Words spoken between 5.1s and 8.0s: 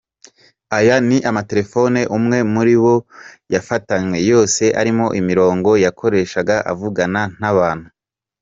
imirongo yakoreshaga avugana n’abantu.